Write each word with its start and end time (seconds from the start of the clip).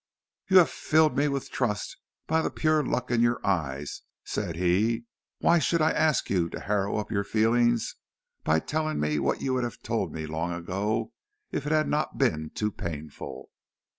"You 0.49 0.57
have 0.57 0.71
filled 0.71 1.15
me 1.15 1.27
with 1.27 1.51
trust 1.51 1.95
by 2.25 2.41
the 2.41 2.49
pure 2.49 2.83
look 2.83 3.11
in 3.11 3.21
your 3.21 3.39
eyes," 3.45 4.01
said 4.23 4.55
he. 4.55 5.03
"Why 5.37 5.59
should 5.59 5.79
I 5.79 5.91
ask 5.91 6.27
you 6.27 6.49
to 6.49 6.59
harrow 6.61 6.97
up 6.97 7.11
your 7.11 7.23
feelings 7.23 7.97
by 8.43 8.61
telling 8.61 8.99
me 8.99 9.19
what 9.19 9.41
you 9.43 9.53
would 9.53 9.63
have 9.63 9.83
told 9.83 10.11
me 10.11 10.25
long 10.25 10.53
ago, 10.53 11.11
if 11.51 11.67
it 11.67 11.71
had 11.71 11.87
not 11.87 12.17
been 12.17 12.49
too 12.49 12.71
painful?" 12.71 13.51